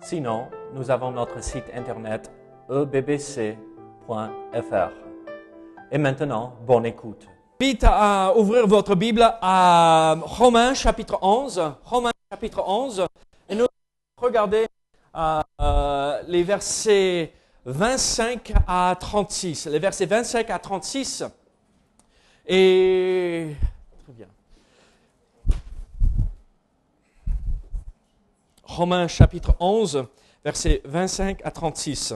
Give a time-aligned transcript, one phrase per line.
[0.00, 2.30] Sinon, nous avons notre site internet
[2.70, 3.56] ebbc.fr.
[5.90, 7.26] Et maintenant, bonne écoute.
[7.60, 11.72] Vite à ouvrir votre Bible à Romains chapitre 11.
[11.84, 13.06] Romains chapitre 11.
[13.48, 13.66] Et nous
[14.16, 14.66] regardez
[15.16, 17.32] euh, euh, les versets
[17.64, 19.66] 25 à 36.
[19.66, 21.24] Les versets 25 à 36.
[22.46, 23.56] Et.
[24.04, 24.26] Très bien.
[28.68, 30.04] Romains chapitre 11,
[30.44, 32.14] versets 25 à 36.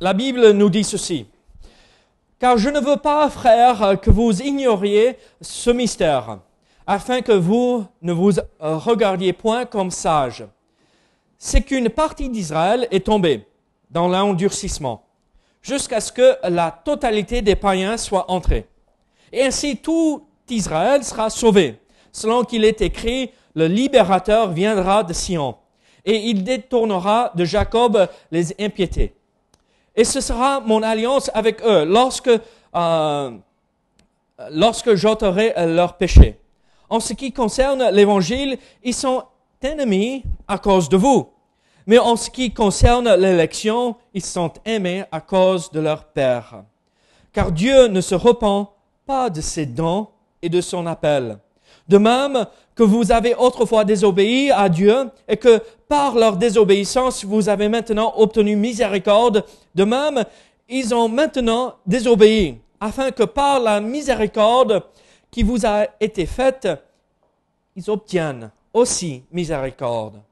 [0.00, 1.26] La Bible nous dit ceci.
[2.38, 6.38] Car je ne veux pas, frères, que vous ignoriez ce mystère,
[6.86, 10.46] afin que vous ne vous regardiez point comme sages.
[11.38, 13.46] C'est qu'une partie d'Israël est tombée
[13.90, 15.04] dans l'endurcissement,
[15.60, 18.66] jusqu'à ce que la totalité des païens soit entrée.
[19.30, 21.78] Et ainsi tout Israël sera sauvé,
[22.10, 25.56] selon qu'il est écrit, le libérateur viendra de Sion,
[26.04, 29.14] et il détournera de Jacob les impiétés.
[29.94, 32.30] Et ce sera mon alliance avec eux lorsque,
[32.74, 33.30] euh,
[34.50, 36.38] lorsque j'ôterai leurs péchés.
[36.88, 39.24] En ce qui concerne l'évangile, ils sont
[39.62, 41.30] ennemis à cause de vous.
[41.86, 46.64] Mais en ce qui concerne l'élection, ils sont aimés à cause de leur Père.
[47.32, 48.68] Car Dieu ne se repent
[49.06, 50.08] pas de ses dons
[50.42, 51.38] et de son appel.
[51.90, 52.46] De même
[52.76, 58.12] que vous avez autrefois désobéi à Dieu et que par leur désobéissance vous avez maintenant
[58.16, 60.24] obtenu miséricorde, de même
[60.68, 64.84] ils ont maintenant désobéi, afin que par la miséricorde
[65.32, 66.68] qui vous a été faite,
[67.74, 70.22] ils obtiennent aussi miséricorde.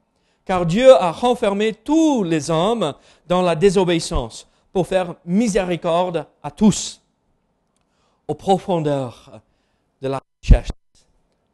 [0.45, 2.93] Car Dieu a renfermé tous les hommes
[3.27, 7.01] dans la désobéissance pour faire miséricorde à tous,
[8.29, 9.41] aux profondeurs
[10.01, 10.69] de la richesse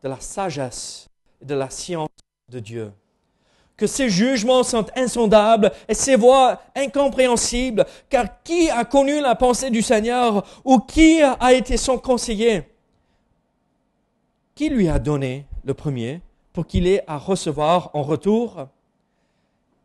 [0.06, 1.08] de la sagesse
[1.42, 2.10] et de la science
[2.52, 2.94] de Dieu.
[3.76, 9.72] Que ses jugements sont insondables et ses voies incompréhensibles, car qui a connu la pensée
[9.72, 12.70] du Seigneur ou qui a été son conseiller?
[14.54, 16.22] Qui lui a donné le premier
[16.54, 18.68] pour qu'il ait à recevoir en retour?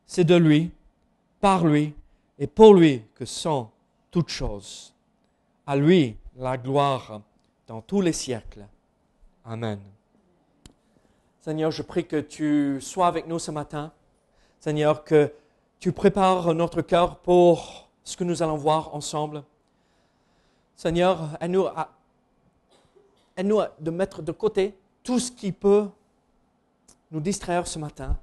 [0.07, 0.71] C'est de lui,
[1.41, 1.95] par lui
[2.39, 3.71] et pour lui que sont
[4.11, 4.93] toutes choses.
[5.67, 7.23] À lui la gloire
[7.67, 8.67] dans tous les siècles.
[9.47, 9.81] Amen.
[11.41, 13.93] Seigneur, je prie que tu sois avec nous ce matin.
[14.59, 15.33] Seigneur, que
[15.79, 19.43] tu prépares notre cœur pour ce que nous allons voir ensemble.
[20.77, 21.63] Seigneur, aide-nous
[23.81, 25.89] de mettre de côté tout ce qui peut
[27.11, 28.19] nous distraire ce matin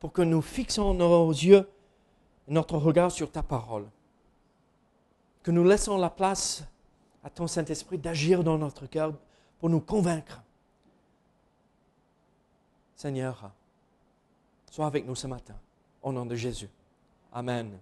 [0.00, 1.68] pour que nous fixons nos yeux,
[2.48, 3.84] notre regard sur ta parole.
[5.42, 6.64] Que nous laissons la place
[7.22, 9.12] à ton Saint-Esprit d'agir dans notre cœur
[9.58, 10.42] pour nous convaincre
[13.02, 13.50] Seigneur,
[14.70, 15.54] sois avec nous ce matin,
[16.04, 16.68] au nom de Jésus.
[17.32, 17.72] Amen.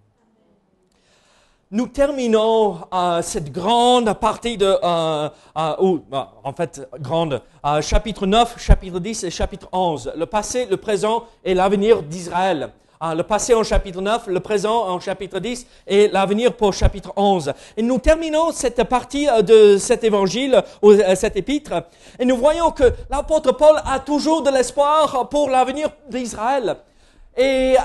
[1.71, 5.99] Nous terminons euh, cette grande partie de, euh, euh,
[6.43, 7.43] en fait, grande,
[7.83, 12.71] chapitre 9, chapitre 10 et chapitre 11, le passé, le présent et l'avenir d'Israël.
[13.03, 17.15] Ah, le passé en chapitre 9, le présent en chapitre 10 et l'avenir pour chapitre
[17.17, 17.55] 11.
[17.79, 21.73] Et nous terminons cette partie euh, de cet évangile, ou euh, cet épître,
[22.19, 26.77] et nous voyons que l'apôtre Paul a toujours de l'espoir pour l'avenir d'Israël.
[27.39, 27.77] Et,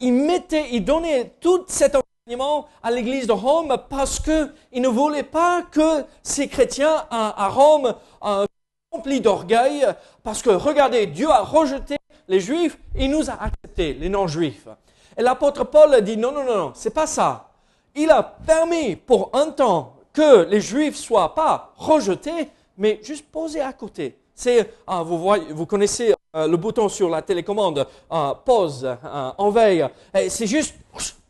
[0.00, 4.88] il mettait, il donnait tout cet enseignement à l'église de Rome parce que il ne
[4.88, 8.46] voulait pas que ces chrétiens à, Rome euh,
[8.90, 9.86] remplis d'orgueil,
[10.24, 13.34] parce que regardez, Dieu a rejeté les Juifs, il nous a
[13.78, 14.68] les non-Juifs.
[15.16, 17.50] Et l'apôtre Paul dit non, non, non, non, c'est pas ça.
[17.94, 22.48] Il a permis pour un temps que les Juifs soient pas rejetés,
[22.78, 24.18] mais juste posés à côté.
[24.34, 29.30] C'est, ah, vous voyez, vous connaissez euh, le bouton sur la télécommande, euh, pause, euh,
[29.38, 29.86] en veille.
[30.28, 30.74] C'est juste,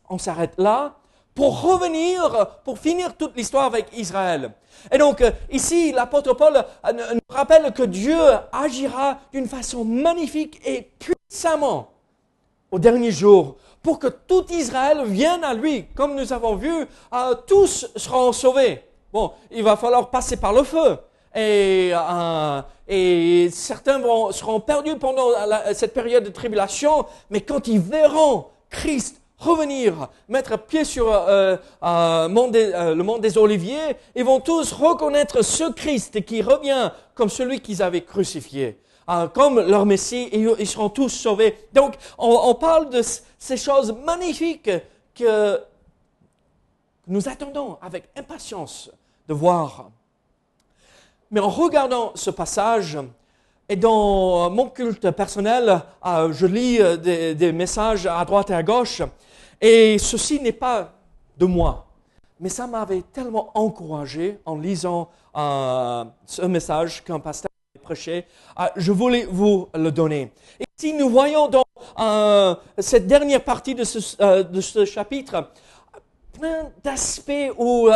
[0.09, 0.95] on s'arrête là
[1.35, 4.51] pour revenir, pour finir toute l'histoire avec Israël.
[4.91, 5.21] Et donc,
[5.51, 8.17] ici, l'apôtre Paul nous rappelle que Dieu
[8.51, 11.89] agira d'une façon magnifique et puissamment
[12.71, 15.85] au dernier jour pour que tout Israël vienne à lui.
[15.95, 16.71] Comme nous avons vu,
[17.13, 18.83] euh, tous seront sauvés.
[19.13, 20.97] Bon, il va falloir passer par le feu.
[21.35, 24.01] et, euh, et certains
[24.31, 25.29] seront perdus pendant
[25.73, 32.27] cette période de tribulation, mais quand ils verront Christ revenir, mettre pied sur euh, euh,
[32.27, 37.81] le monde des oliviers, ils vont tous reconnaître ce Christ qui revient comme celui qu'ils
[37.81, 38.79] avaient crucifié.
[39.33, 41.57] Comme leur Messie, ils seront tous sauvés.
[41.73, 43.01] Donc, on parle de
[43.37, 44.71] ces choses magnifiques
[45.13, 45.59] que
[47.07, 48.89] nous attendons avec impatience
[49.27, 49.89] de voir.
[51.31, 52.97] Mais en regardant ce passage,
[53.67, 56.79] et dans mon culte personnel, euh, je lis
[57.35, 59.01] des, messages à droite et à gauche,
[59.59, 60.91] et ceci n'est pas
[61.37, 61.87] de moi,
[62.39, 67.49] mais ça m'avait tellement encouragé en lisant euh, ce message qu'un pasteur
[67.85, 68.25] prêché,
[68.75, 70.33] je voulais vous le donner.
[70.59, 75.51] Et si nous voyons dans cette dernière partie de ce, de ce chapitre,
[76.33, 77.89] plein d'aspects ou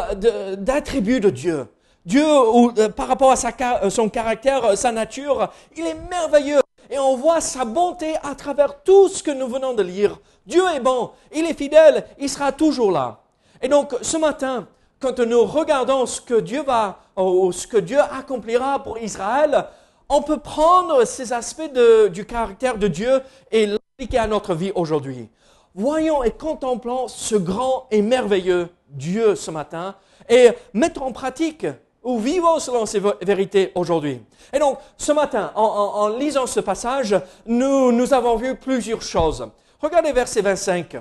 [0.58, 1.68] d'attributs de Dieu.
[2.06, 6.62] Dieu, euh, par rapport à euh, son caractère, euh, sa nature, il est merveilleux.
[6.90, 10.18] Et on voit sa bonté à travers tout ce que nous venons de lire.
[10.46, 13.20] Dieu est bon, il est fidèle, il sera toujours là.
[13.62, 14.68] Et donc, ce matin,
[15.00, 19.66] quand nous regardons ce que Dieu va, ou ce que Dieu accomplira pour Israël,
[20.10, 21.72] on peut prendre ces aspects
[22.12, 23.22] du caractère de Dieu
[23.52, 25.30] et l'appliquer à notre vie aujourd'hui.
[25.76, 29.96] Voyons et contemplons ce grand et merveilleux Dieu ce matin
[30.28, 31.68] et mettons en pratique
[32.04, 34.22] ou vivons selon ces vérités aujourd'hui.
[34.52, 37.16] Et donc, ce matin, en, lisant ce passage,
[37.46, 39.48] nous, nous avons vu plusieurs choses.
[39.80, 40.98] Regardez verset 25.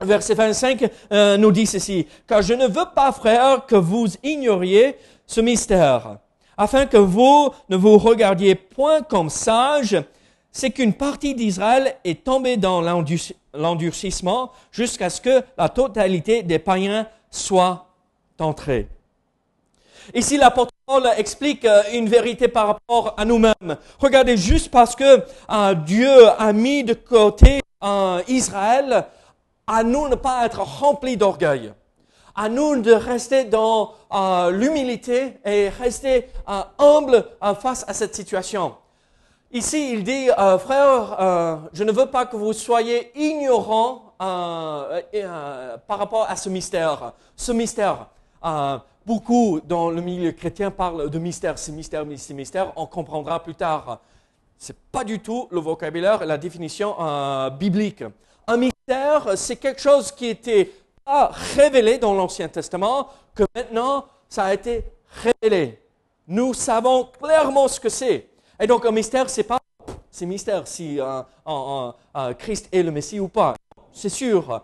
[0.00, 4.96] Verset 25 euh, nous dit ceci, car je ne veux pas, frères, que vous ignoriez
[5.26, 6.18] ce mystère,
[6.56, 10.02] afin que vous ne vous regardiez point comme sages,
[10.50, 12.82] c'est qu'une partie d'Israël est tombée dans
[13.54, 17.86] l'endurcissement jusqu'à ce que la totalité des païens soit
[18.38, 18.88] entrée.
[20.14, 23.76] Ici, l'apôtre Paul explique euh, une vérité par rapport à nous-mêmes.
[24.00, 29.06] Regardez, juste parce que euh, Dieu a mis de côté euh, Israël,
[29.66, 31.72] à nous ne pas être remplis d'orgueil.
[32.34, 33.94] À nous de rester dans
[34.50, 36.28] l'humilité et rester
[36.78, 37.26] humble
[37.60, 38.74] face à cette situation.
[39.50, 40.28] Ici, il dit,
[40.60, 47.12] frère, je ne veux pas que vous soyez ignorants par rapport à ce mystère.
[47.36, 48.06] Ce mystère
[49.06, 53.54] beaucoup dans le milieu chrétien parlent de mystère, c'est mystère, c'est mystère, on comprendra plus
[53.54, 54.00] tard.
[54.58, 58.04] Ce n'est pas du tout le vocabulaire la définition euh, biblique.
[58.46, 60.70] Un mystère, c'est quelque chose qui était
[61.04, 64.84] pas révélé dans l'Ancien Testament, que maintenant ça a été
[65.22, 65.80] révélé.
[66.26, 68.28] Nous savons clairement ce que c'est.
[68.60, 69.58] Et donc un mystère, c'est pas
[70.10, 73.54] c'est mystère si euh, euh, Christ est le Messie ou pas.
[73.92, 74.62] C'est sûr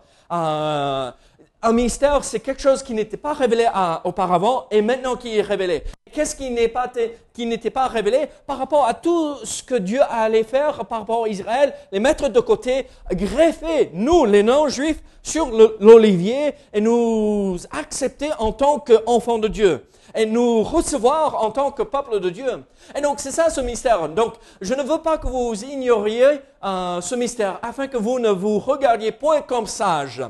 [1.61, 3.67] un mystère, c'est quelque chose qui n'était pas révélé
[4.03, 5.83] auparavant et maintenant qui est révélé.
[6.13, 10.99] Qu'est-ce qui n'était pas, révélé par rapport à tout ce que Dieu allait faire par
[10.99, 17.57] rapport à Israël, les mettre de côté, greffer, nous, les non-juifs, sur l'olivier et nous
[17.71, 19.85] accepter en tant qu'enfants de Dieu
[20.15, 22.63] et nous recevoir en tant que peuple de Dieu.
[22.95, 24.09] Et donc c'est ça ce mystère.
[24.09, 28.29] Donc je ne veux pas que vous ignoriez euh, ce mystère afin que vous ne
[28.29, 30.23] vous regardiez point comme sages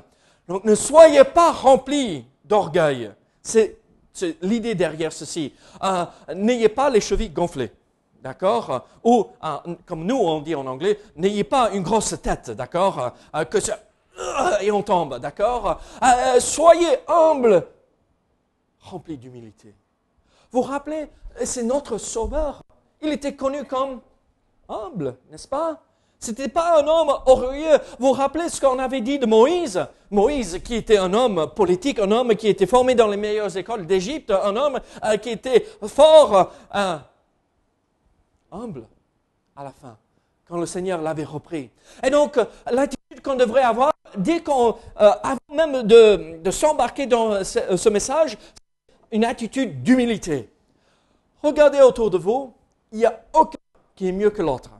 [0.50, 3.12] donc ne soyez pas remplis d'orgueil.
[3.44, 3.78] C'est
[4.42, 5.54] l'idée derrière ceci.
[5.84, 7.72] Euh, n'ayez pas les chevilles gonflées.
[8.22, 8.86] D'accord?
[9.04, 12.52] Ou, euh, comme nous on dit en anglais, n'ayez pas une grosse tête.
[12.52, 13.14] D'accord?
[13.36, 13.80] Euh, Que ça,
[14.62, 15.20] et on tombe.
[15.20, 15.80] D'accord?
[16.39, 17.66] Soyez humble,
[18.82, 19.74] remplis d'humilité.
[20.51, 21.08] Vous vous rappelez,
[21.46, 22.62] c'est notre sauveur.
[23.01, 24.01] Il était connu comme
[24.68, 25.82] humble, n'est-ce pas?
[26.20, 27.78] C'était pas un homme orgueilleux.
[27.98, 29.86] Vous vous rappelez ce qu'on avait dit de Moïse?
[30.12, 33.86] Moïse, qui était un homme politique, un homme qui était formé dans les meilleures écoles
[33.86, 36.98] d'Égypte, un homme euh, qui était fort, euh,
[38.52, 38.86] humble
[39.56, 39.98] à la fin,
[40.48, 41.70] quand le Seigneur l'avait repris.
[42.04, 42.38] Et donc,
[42.70, 47.90] l'attitude qu'on devrait avoir, dès qu'on, euh, avant même de, de s'embarquer dans ce, ce
[47.90, 48.38] message,
[49.12, 50.50] une attitude d'humilité.
[51.42, 52.54] Regardez autour de vous,
[52.92, 53.58] il n'y a aucun
[53.96, 54.72] qui est mieux que l'autre.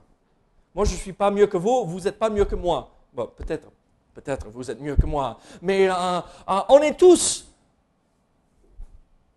[0.74, 2.90] Moi, je ne suis pas mieux que vous, vous n'êtes pas mieux que moi.
[3.12, 3.68] Bon, peut-être,
[4.14, 5.38] peut-être vous êtes mieux que moi.
[5.60, 7.46] Mais euh, euh, on est tous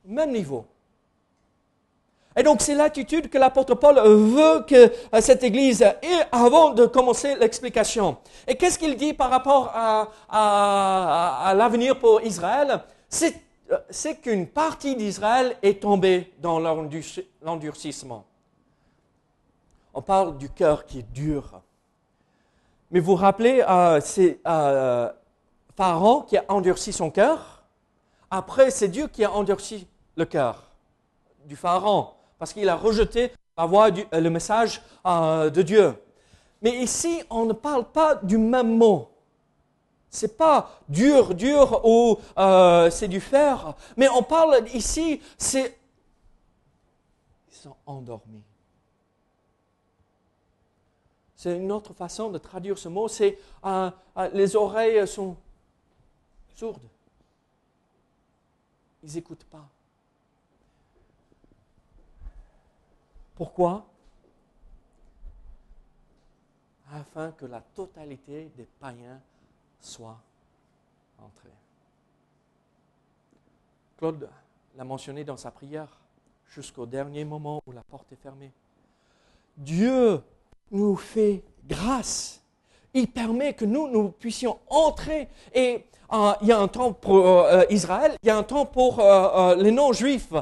[0.08, 0.66] au même niveau.
[2.36, 5.98] Et donc, c'est l'attitude que l'apôtre Paul veut que euh, cette Église ait
[6.32, 8.18] avant de commencer l'explication.
[8.48, 12.84] Et qu'est-ce qu'il dit par rapport à, à l'avenir pour Israël?
[13.10, 18.26] C'est qu'une partie d'Israël est tombée dans l'endurcissement
[19.94, 21.62] on parle du cœur qui est dur.
[22.92, 25.12] Mais vous rappelez, euh, c'est euh,
[25.76, 27.64] Pharaon qui a endurci son cœur.
[28.30, 30.64] Après, c'est Dieu qui a endurci le cœur
[31.46, 32.10] du Pharaon.
[32.40, 35.96] parce qu'il a rejeté la voix euh, le message de Dieu.
[36.62, 39.10] Mais ici, on ne parle pas du même mot.
[40.10, 42.20] C'est pas dur, dur ou
[42.92, 45.76] c'est du fer, mais on parle ici, c'est
[47.50, 48.44] ils sont endormis.
[51.44, 55.36] C'est une autre façon de traduire ce mot, c'est euh, euh, les oreilles sont
[56.56, 56.88] sourdes.
[59.04, 59.68] Ils n'écoutent pas.
[63.36, 63.86] Pourquoi?
[66.94, 69.20] Afin que la totalité des païens
[69.82, 70.22] soit
[71.20, 71.50] entrée.
[73.98, 74.30] Claude
[74.78, 76.00] l'a mentionné dans sa prière
[76.48, 78.54] jusqu'au dernier moment où la porte est fermée.
[79.58, 80.24] Dieu
[80.74, 82.42] nous fait grâce.
[82.94, 85.30] Il permet que nous, nous puissions entrer.
[85.54, 88.66] Et euh, il y a un temps pour euh, Israël, il y a un temps
[88.66, 90.34] pour euh, les non-juifs.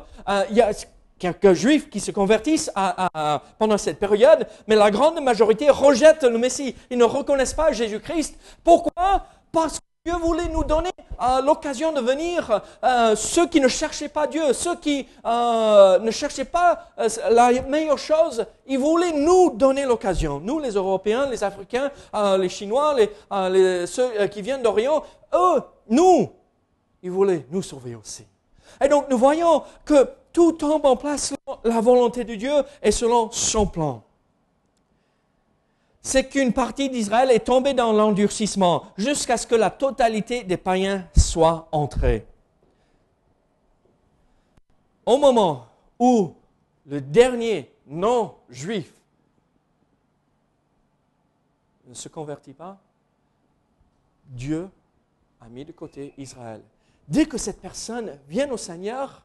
[0.49, 0.71] il y a
[1.19, 2.71] quelques juifs qui se convertissent
[3.59, 6.75] pendant cette période, mais la grande majorité rejette le Messie.
[6.89, 8.37] Ils ne reconnaissent pas Jésus-Christ.
[8.63, 9.25] Pourquoi?
[9.51, 10.89] Parce que Dieu voulait nous donner
[11.21, 16.09] euh, l'occasion de venir, euh, ceux qui ne cherchaient pas Dieu, ceux qui euh, ne
[16.09, 16.87] cherchaient pas
[17.29, 20.39] la meilleure chose, il voulait nous donner l'occasion.
[20.39, 21.91] Nous, les Européens, les Africains,
[22.39, 22.95] les Chinois,
[23.29, 25.03] ceux qui viennent d'Orient,
[25.35, 26.31] eux, nous,
[27.03, 28.25] il voulait nous sauver aussi.
[28.83, 32.89] Et donc nous voyons que tout tombe en place selon la volonté de Dieu et
[32.89, 34.01] selon son plan
[36.01, 41.07] c'est qu'une partie d'Israël est tombée dans l'endurcissement jusqu'à ce que la totalité des païens
[41.15, 42.25] soit entrée.
[45.05, 45.67] Au moment
[45.99, 46.33] où
[46.87, 48.91] le dernier non-juif
[51.87, 52.79] ne se convertit pas,
[54.25, 54.69] Dieu
[55.39, 56.61] a mis de côté Israël.
[57.07, 59.23] Dès que cette personne vient au Seigneur,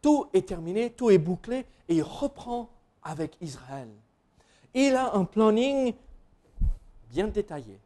[0.00, 2.70] tout est terminé, tout est bouclé et il reprend
[3.02, 3.88] avec Israël
[4.74, 5.94] il a un planning
[7.10, 7.78] bien détaillé.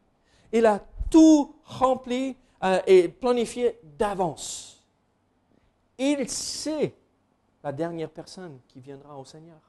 [0.51, 4.83] Il a tout rempli euh, et planifié d'avance.
[5.97, 6.95] Il sait
[7.63, 9.59] la dernière personne qui viendra au Seigneur.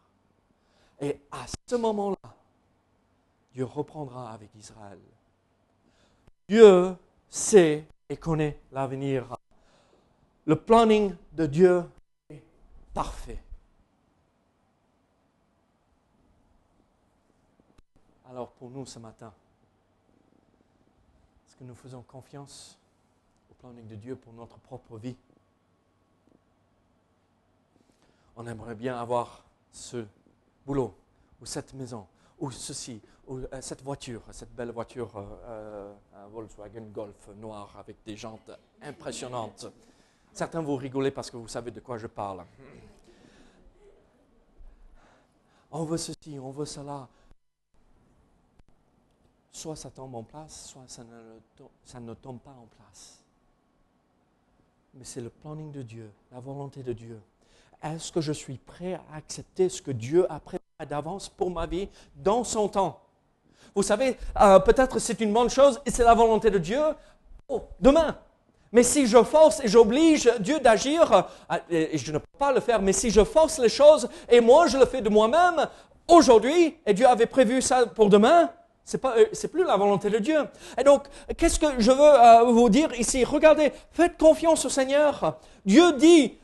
[1.01, 2.35] Et à ce moment-là,
[3.53, 4.99] Dieu reprendra avec Israël.
[6.49, 6.97] Dieu
[7.29, 9.37] sait et connaît l'avenir.
[10.47, 11.85] Le planning de Dieu
[12.29, 12.43] est
[12.95, 13.43] parfait.
[18.31, 19.33] Alors pour nous ce matin,
[21.45, 22.79] est-ce que nous faisons confiance
[23.51, 25.17] au planning de Dieu pour notre propre vie?
[28.37, 30.07] On aimerait bien avoir ce
[30.65, 30.95] boulot,
[31.43, 32.07] ou cette maison,
[32.39, 37.97] ou ceci, ou euh, cette voiture, cette belle voiture, euh, euh, Volkswagen Golf noir avec
[38.05, 39.67] des jantes impressionnantes.
[40.33, 42.45] Certains vous rigolez parce que vous savez de quoi je parle.
[45.73, 47.09] On veut ceci, on veut cela
[49.53, 51.03] soit ça tombe en place, soit ça
[52.01, 53.19] ne, tombe pas en place.
[54.95, 57.21] Mais c'est le planning de Dieu, la volonté de Dieu.
[57.83, 61.67] Est-ce que je suis prêt à accepter ce que Dieu a préparé d'avance pour ma
[61.67, 63.01] vie dans son temps?
[63.75, 66.83] Vous savez, euh, peut-être c'est une bonne chose et c'est la volonté de Dieu
[67.49, 68.19] oh, demain.
[68.73, 72.61] Mais si je force et j'oblige Dieu d'agir, euh, et je ne peux pas le
[72.61, 75.67] faire, mais si je force les choses et moi je le fais de moi-même
[76.07, 78.51] aujourd'hui, et Dieu avait prévu ça pour demain,
[79.05, 80.39] euh, c'est plus la volonté de Dieu.
[80.79, 81.05] Et donc,
[81.37, 83.25] qu'est-ce que je veux euh, vous dire ici?
[83.25, 85.39] Regardez, faites confiance au Seigneur.
[85.65, 86.39] Dieu dit,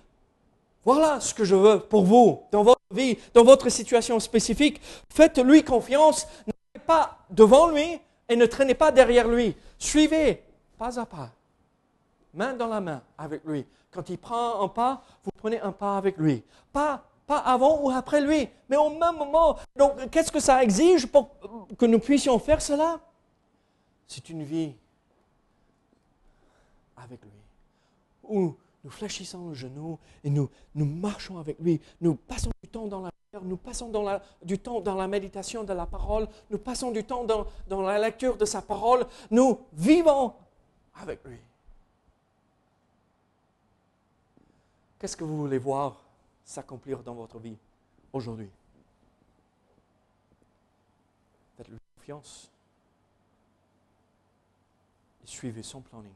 [0.84, 4.80] voilà ce que je veux pour vous, dans votre vie, dans votre situation spécifique.
[5.08, 6.26] Faites-lui confiance.
[6.46, 9.56] N'allez pas devant lui et ne traînez pas derrière lui.
[9.78, 10.42] Suivez
[10.78, 11.30] pas à pas,
[12.34, 13.64] main dans la main avec lui.
[13.90, 16.42] Quand il prend un pas, vous prenez un pas avec lui.
[16.72, 19.56] Pas pas avant ou après lui, mais au même moment.
[19.74, 21.30] Donc, qu'est-ce que ça exige pour
[21.76, 23.00] que nous puissions faire cela?
[24.06, 24.74] C'est une vie
[26.96, 27.30] avec lui,
[28.22, 28.54] où
[28.84, 31.80] nous fléchissons le genou et nous, marchons avec lui.
[32.00, 33.10] Nous passons du temps dans la
[33.42, 33.92] nous passons
[34.42, 38.34] du temps dans la méditation de la parole, nous passons du temps dans la lecture
[38.34, 40.32] de sa parole, nous vivons
[40.94, 41.36] avec lui.
[44.98, 46.05] Qu'est-ce que vous voulez voir?
[46.46, 47.58] S'accomplir dans votre vie
[48.12, 48.48] aujourd'hui.
[51.56, 52.50] Faites-lui confiance
[55.22, 56.14] et suivez son planning.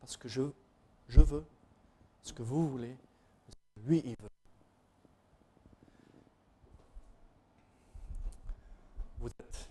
[0.00, 0.42] Parce que je,
[1.08, 1.44] veux
[2.22, 2.96] ce que vous voulez,
[3.84, 4.28] lui, il veut.
[9.18, 9.68] Vous êtes,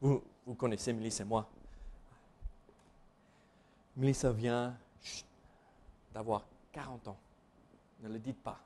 [0.00, 1.48] vous, vous connaissez Mélissa et moi.
[3.96, 4.76] Mélissa vient
[6.12, 7.18] d'avoir 40 ans.
[8.00, 8.65] Ne le dites pas.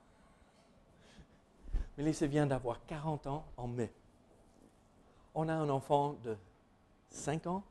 [2.01, 3.93] Mélissa vient d'avoir 40 ans en mai.
[5.35, 6.35] On a un enfant de
[7.11, 7.63] 5 ans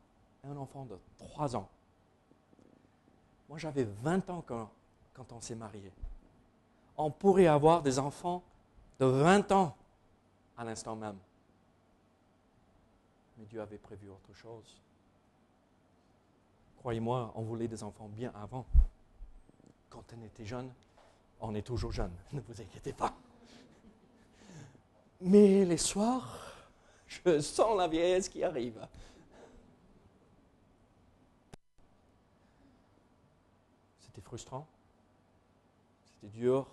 [0.44, 1.68] et un enfant de 3 ans.
[3.48, 4.70] Moi, j'avais 20 ans quand,
[5.14, 5.92] quand on s'est marié.
[6.96, 8.44] On pourrait avoir des enfants
[9.00, 9.76] de 20 ans
[10.56, 11.18] à l'instant même.
[13.36, 14.80] Mais Dieu avait prévu autre chose.
[16.76, 18.64] Croyez-moi, on voulait des enfants bien avant.
[19.88, 20.72] Quand on était jeune,
[21.40, 23.12] on est toujours jeune, ne vous inquiétez pas.
[25.20, 26.38] Mais les soirs,
[27.06, 28.86] je sens la vieillesse qui arrive.
[33.98, 34.66] C'était frustrant.
[36.14, 36.66] C'était dur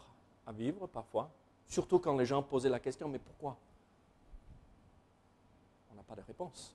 [0.45, 1.29] à vivre parfois.
[1.67, 3.57] Surtout quand les gens posaient la question, mais pourquoi?
[5.91, 6.73] On n'a pas de réponse.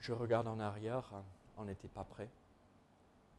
[0.00, 1.12] Je regarde en arrière,
[1.58, 2.30] on n'était pas prêt.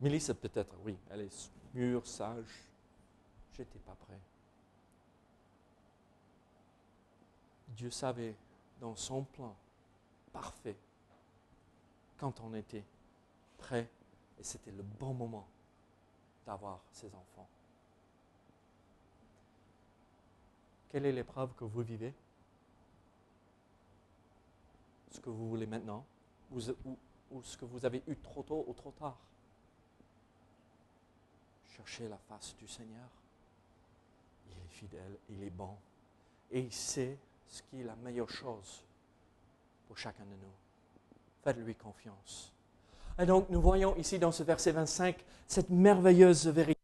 [0.02, 2.67] Mélissa peut-être, oui, elle est mûre, sage.
[3.54, 4.20] J'étais pas prêt.
[7.70, 8.36] Dieu savait
[8.80, 9.56] dans son plan
[10.32, 10.78] parfait
[12.18, 12.86] quand on était
[13.58, 13.90] prêt
[14.40, 15.48] et c'était le bon moment
[16.46, 17.48] d'avoir ses enfants.
[20.90, 22.14] Quelle est l'épreuve que vous vivez?
[25.12, 26.06] Ce que vous voulez maintenant?
[26.52, 26.60] Ou,
[27.32, 29.18] ou ce que vous avez eu trop tôt ou trop tard?
[31.66, 33.10] Cherchez la face du Seigneur.
[34.52, 35.76] Il est fidèle, il est bon
[36.52, 38.84] et il sait ce qui est la meilleure chose
[39.88, 40.54] pour chacun de nous.
[41.44, 42.52] Faites-lui confiance.
[43.20, 45.16] Et donc, nous voyons ici dans ce verset 25
[45.48, 46.80] cette merveilleuse vérité.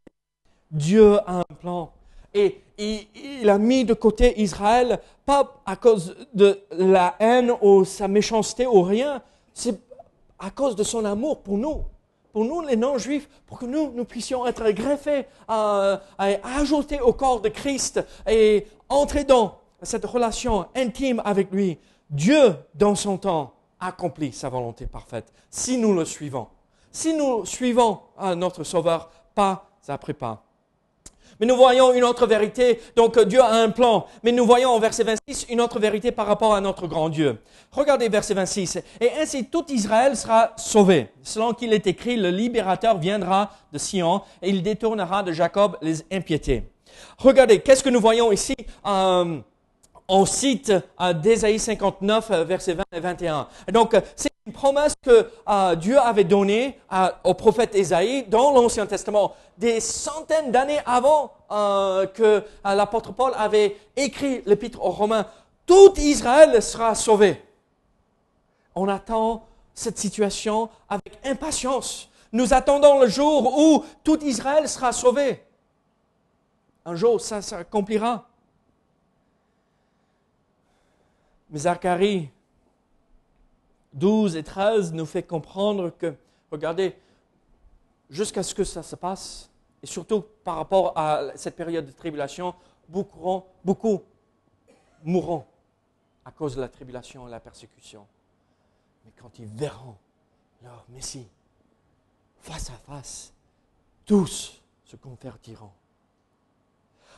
[0.71, 1.91] Dieu a un plan.
[2.33, 8.07] Et il, a mis de côté Israël, pas à cause de la haine ou sa
[8.07, 9.21] méchanceté ou rien,
[9.53, 9.79] c'est
[10.39, 11.83] à cause de son amour pour nous,
[12.33, 16.01] pour nous les non-juifs, pour que nous, nous puissions être greffés, à,
[17.03, 21.77] au corps de Christ et entrer dans cette relation intime avec lui.
[22.09, 26.47] Dieu, dans son temps, accomplit sa volonté parfaite si nous le suivons.
[26.91, 27.99] Si nous suivons
[28.35, 30.43] notre Sauveur pas après pas.
[31.39, 32.79] Mais nous voyons une autre vérité.
[32.95, 34.05] Donc Dieu a un plan.
[34.23, 37.37] Mais nous voyons en verset 26 une autre vérité par rapport à notre grand Dieu.
[37.71, 38.79] Regardez verset 26.
[38.99, 41.07] Et ainsi tout Israël sera sauvé.
[41.21, 46.03] Selon qu'il est écrit, le libérateur viendra de Sion et il détournera de Jacob les
[46.11, 46.63] impiétés.
[47.17, 48.55] Regardez, qu'est-ce que nous voyons ici?
[48.85, 49.39] Euh,
[50.07, 53.47] on cite euh, d'Ésaïe 59, euh, versets 20 et 21.
[53.71, 55.29] donc, euh, c'est une promesse que
[55.75, 56.77] Dieu avait donnée
[57.23, 64.41] au prophète Ésaïe dans l'Ancien Testament, des centaines d'années avant que l'apôtre Paul avait écrit
[64.45, 65.27] l'épître aux Romains.
[65.65, 67.41] Tout Israël sera sauvé.
[68.75, 72.09] On attend cette situation avec impatience.
[72.33, 75.41] Nous attendons le jour où tout Israël sera sauvé.
[76.85, 78.27] Un jour, ça s'accomplira.
[81.53, 82.31] Mais Zacharie
[83.93, 86.15] 12 et 13 nous fait comprendre que,
[86.51, 86.97] regardez,
[88.09, 89.51] jusqu'à ce que ça se passe,
[89.83, 92.55] et surtout par rapport à cette période de tribulation,
[92.89, 94.01] beaucoup, beaucoup
[95.03, 95.45] mourront
[96.25, 98.07] à cause de la tribulation et la persécution.
[99.05, 99.95] Mais quand ils verront
[100.63, 101.27] leur Messie
[102.39, 103.31] face à face,
[104.05, 105.71] tous se convertiront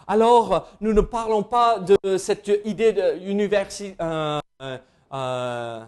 [0.08, 3.96] alors nous ne parlons pas de cette idée d'universalité.
[4.02, 4.78] Euh, euh,
[5.14, 5.86] euh,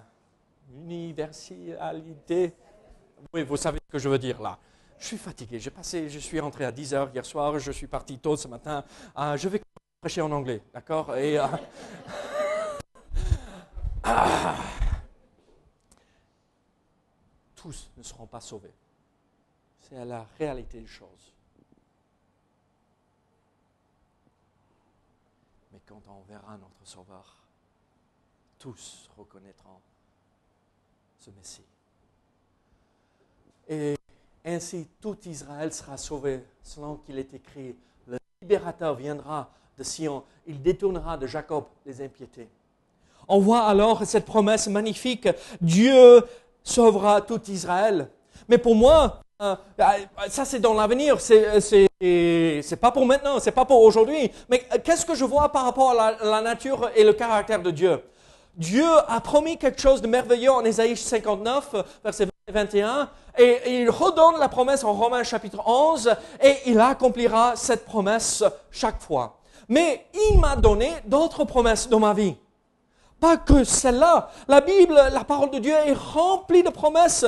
[0.83, 2.53] universalité.
[3.33, 4.57] Oui, vous savez ce que je veux dire là.
[4.99, 5.59] Je suis fatigué.
[5.59, 7.59] J'ai passé, je suis rentré à 10 heures hier soir.
[7.59, 8.83] Je suis parti tôt ce matin.
[9.15, 9.61] je vais
[10.01, 11.15] prêcher en anglais, d'accord?
[11.15, 11.37] Et
[14.03, 14.55] ah.
[17.55, 18.73] tous ne seront pas sauvés.
[19.79, 21.36] C'est la réalité des choses.
[25.85, 27.35] Quand on verra notre Sauveur,
[28.59, 29.79] tous reconnaîtront
[31.19, 31.65] ce Messie.
[33.67, 33.95] Et
[34.45, 37.75] ainsi tout Israël sera sauvé, selon qu'il est écrit,
[38.07, 42.47] le libérateur viendra de Sion, il détournera de Jacob les impiétés.
[43.27, 45.27] On voit alors cette promesse magnifique,
[45.59, 46.23] Dieu
[46.63, 48.09] sauvera tout Israël.
[48.47, 53.81] Mais pour moi, ça c'est dans l'avenir, c'est c'est pas pour maintenant, c'est pas pour
[53.81, 54.31] aujourd'hui.
[54.49, 57.71] Mais euh, qu'est-ce que je vois par rapport à la, nature et le caractère de
[57.71, 58.01] Dieu?
[58.55, 64.39] Dieu a promis quelque chose de merveilleux en Ésaïe 59, verset 21, et il redonne
[64.39, 69.37] la promesse en Romains chapitre 11, et il accomplira cette promesse chaque fois.
[69.69, 72.35] Mais il m'a donné d'autres promesses dans ma vie.
[73.19, 74.29] Pas que celle-là.
[74.47, 77.25] La Bible, la parole de Dieu est remplie de promesses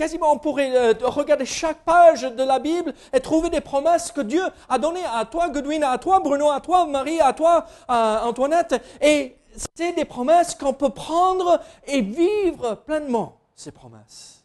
[0.00, 4.22] quasiment on pourrait euh, regarder chaque page de la Bible et trouver des promesses que
[4.22, 8.82] Dieu a données à toi, Godwin, à toi, Bruno, à toi, Marie, à toi, Antoinette.
[9.02, 14.42] Et c'est des promesses qu'on peut prendre et vivre pleinement ces promesses.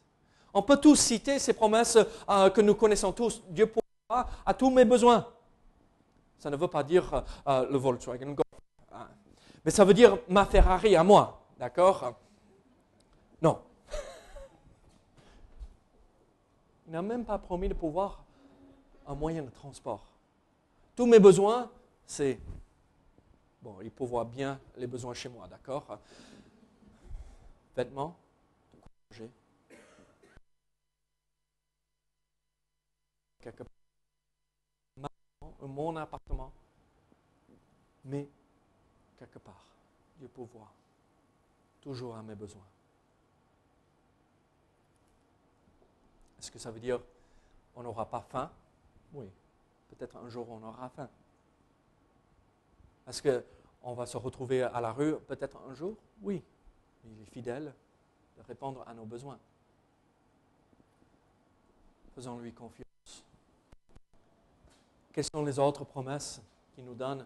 [0.53, 1.97] On peut tous citer ces promesses
[2.29, 3.41] euh, que nous connaissons tous.
[3.47, 5.25] Dieu pourra à tous mes besoins.
[6.37, 8.61] Ça ne veut pas dire euh, le Volkswagen Golf.
[8.91, 9.07] Hein.
[9.63, 11.39] Mais ça veut dire ma Ferrari à moi.
[11.57, 12.13] D'accord?
[13.41, 13.59] Non.
[16.84, 18.23] Il n'a même pas promis de pouvoir
[19.05, 20.07] un moyen de transport.
[20.95, 21.69] Tous mes besoins,
[22.05, 22.39] c'est
[23.61, 25.99] Bon, il pourvoit bien les besoins chez moi, d'accord?
[27.75, 28.15] Vêtements,
[29.09, 29.31] manger.
[33.41, 35.09] Quelque part.
[35.61, 36.53] Mon appartement.
[38.03, 38.29] Mais,
[39.17, 39.65] quelque part,
[40.19, 40.71] Dieu pourvoit
[41.81, 42.67] toujours à mes besoins.
[46.45, 47.01] Est-ce que ça veut dire
[47.75, 48.51] on n'aura pas faim
[49.13, 49.25] Oui.
[49.89, 51.09] Peut-être un jour on aura faim.
[53.07, 56.43] Est-ce qu'on va se retrouver à la rue peut-être un jour Oui.
[57.03, 57.73] Il est fidèle
[58.37, 59.39] de répondre à nos besoins.
[62.13, 63.25] Faisons-lui confiance.
[65.13, 66.43] Quelles sont les autres promesses
[66.75, 67.25] qu'il nous donne?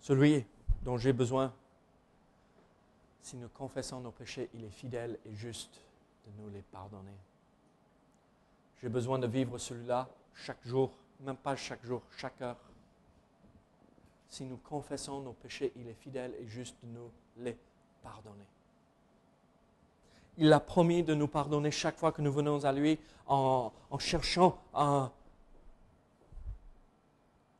[0.00, 0.44] Celui
[0.82, 1.54] dont j'ai besoin,
[3.22, 5.80] si nous confessons nos péchés, il est fidèle et juste
[6.26, 7.14] de nous les pardonner.
[8.80, 12.56] J'ai besoin de vivre celui-là chaque jour, même pas chaque jour, chaque heure
[14.28, 17.56] si nous confessons nos péchés, il est fidèle et juste de nous les
[18.02, 18.46] pardonner.
[20.36, 24.62] Il a promis de nous pardonner chaque fois que nous venons à lui en, cherchant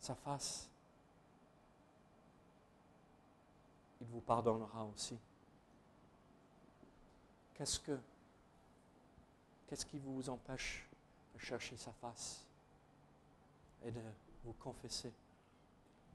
[0.01, 0.69] sa face.
[4.01, 5.19] Il vous pardonnera aussi.
[7.55, 7.99] Qu'est-ce que
[9.67, 10.87] qu'est-ce qui vous empêche
[11.35, 12.45] de chercher sa face
[13.85, 14.01] et de
[14.45, 15.13] vous confesser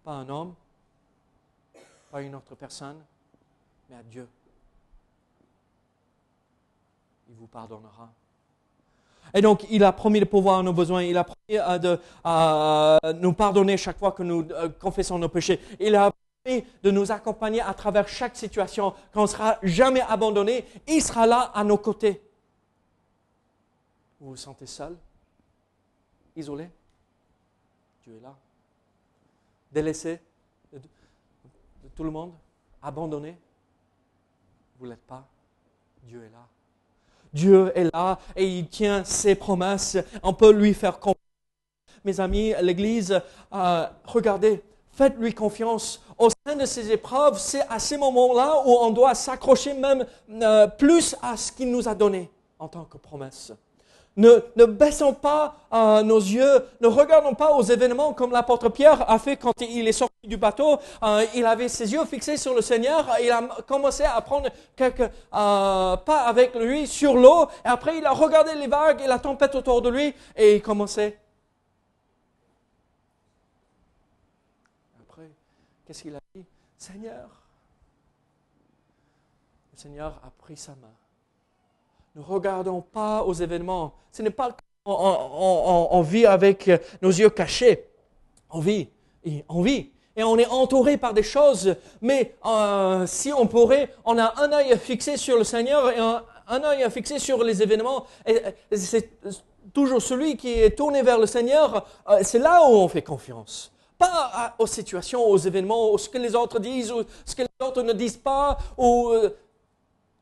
[0.04, 0.54] pas un homme,
[2.12, 3.02] pas une autre personne,
[3.90, 4.28] mais à Dieu.
[7.30, 8.12] Il vous pardonnera.
[9.34, 11.04] Et donc, il a promis de pouvoir nos besoins.
[11.04, 12.00] Il a promis de
[13.14, 15.60] nous pardonner chaque fois que nous euh, confessons nos péchés.
[15.80, 16.12] Il a
[16.44, 20.66] promis de nous accompagner à travers chaque situation, qu'on ne sera jamais abandonné.
[20.88, 22.22] Il sera là à nos côtés.
[24.24, 24.96] Vous vous sentez seul,
[26.34, 26.70] isolé?
[28.06, 28.34] Dieu est là
[29.70, 30.22] délaissé
[30.72, 30.80] de,
[31.94, 32.32] tout le monde,
[32.82, 33.38] abandonné?
[34.80, 35.28] Vous l'êtes pas.
[36.04, 36.48] Dieu est là.
[37.34, 39.98] Dieu est là et il tient ses promesses.
[40.22, 41.18] On peut lui faire confiance.
[42.06, 43.20] Mes amis, l'Église,
[43.52, 46.02] euh, regardez, faites-lui confiance.
[46.18, 50.68] Au sein de ces épreuves, c'est à ces moments-là où on doit s'accrocher même euh,
[50.68, 53.52] plus à ce qu'il nous a donné en tant que promesse.
[54.16, 59.18] Ne, baissons pas euh, nos yeux, ne regardons pas aux événements comme l'apôtre Pierre a
[59.18, 60.78] fait quand il est sorti du bateau.
[61.02, 65.02] Euh, il avait ses yeux fixés sur le Seigneur, il a commencé à prendre quelques
[65.02, 65.10] euh,
[65.98, 69.56] pas avec lui sur l'eau, et après il a regardé les vagues et la tempête
[69.56, 71.18] autour de lui, et il commençait.
[75.02, 75.28] Après,
[75.88, 76.46] qu'est-ce qu'il a dit?
[76.78, 77.30] Seigneur,
[79.72, 80.94] le Seigneur a pris sa main
[82.16, 83.94] ne regardons pas aux événements.
[84.12, 86.70] Ce n'est pas qu'on vit avec
[87.02, 87.90] nos yeux cachés.
[88.50, 88.90] On vit,
[89.24, 89.90] et on vit.
[90.16, 91.76] Et on est entouré par des choses.
[92.02, 96.64] Mais euh, si on pourrait, on a un œil fixé sur le Seigneur et un,
[96.64, 98.06] œil fixé sur les événements.
[98.28, 98.40] Et
[98.76, 99.10] c'est
[99.74, 101.88] toujours celui qui est tourné vers le Seigneur.
[102.08, 106.36] Euh, c'est là où on fait confiance pas aux situations, aux événements, ce que les
[106.36, 109.30] autres disent, ou ce que les autres ne disent pas, ou euh,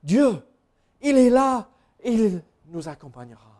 [0.03, 0.35] Dieu,
[1.01, 1.67] il est là
[2.03, 3.51] il nous accompagnera.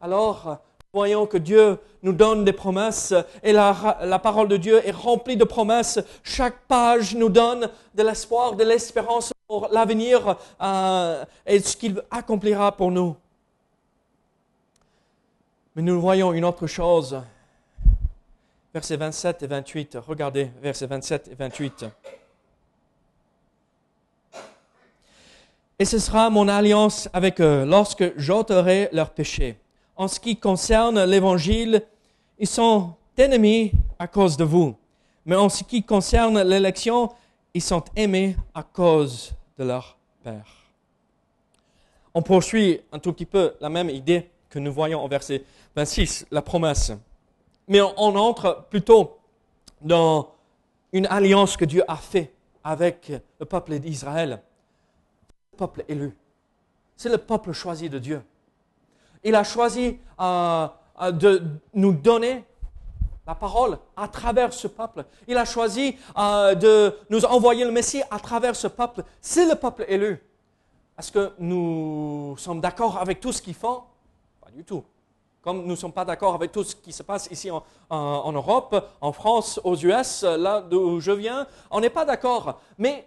[0.00, 0.58] Alors,
[0.92, 5.44] voyons que Dieu nous donne des promesses et la, parole de Dieu est remplie de
[5.44, 5.98] promesses.
[6.22, 12.76] Chaque page nous donne de l'espoir, de l'espérance pour l'avenir euh, et ce qu'il accomplira
[12.76, 13.16] pour nous.
[15.74, 17.20] Mais nous voyons une autre chose.
[18.72, 19.98] Versets 27 et 28.
[20.06, 21.84] Regardez, versets 27 et 28.
[25.78, 29.58] Et ce sera mon alliance avec eux lorsque j'ôterai leurs péchés.
[29.94, 31.82] En ce qui concerne l'évangile,
[32.38, 34.74] ils sont ennemis à cause de vous.
[35.26, 37.12] Mais en ce qui concerne l'élection,
[37.52, 40.46] ils sont aimés à cause de leur Père.
[42.14, 45.44] On poursuit un tout petit peu la même idée que nous voyons au verset
[45.76, 46.92] 26, la promesse.
[47.68, 49.18] Mais on entre plutôt
[49.82, 50.28] dans
[50.92, 52.32] une alliance que Dieu a faite
[52.64, 54.40] avec le peuple d'Israël
[55.56, 56.16] peuple élu.
[56.96, 58.22] C'est le peuple choisi de Dieu.
[59.22, 60.68] Il a choisi euh,
[61.02, 61.42] euh, de
[61.74, 62.44] nous donner
[63.26, 65.04] la parole à travers ce peuple.
[65.26, 69.02] Il a choisi euh, de nous envoyer le Messie à travers ce peuple.
[69.20, 70.22] C'est le peuple élu.
[70.98, 73.82] Est-ce que nous sommes d'accord avec tout ce qu'ils font?
[74.40, 74.84] Pas du tout.
[75.42, 78.32] Comme nous ne sommes pas d'accord avec tout ce qui se passe ici en, en
[78.32, 82.60] Europe, en France, aux US, là d'où je viens, on n'est pas d'accord.
[82.78, 83.06] Mais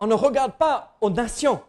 [0.00, 1.60] on ne regarde pas aux nations,